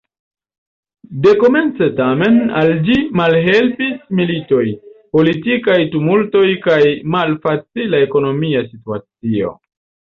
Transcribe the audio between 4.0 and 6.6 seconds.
militoj, politikaj tumultoj